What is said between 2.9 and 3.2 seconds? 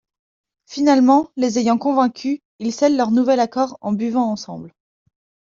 leur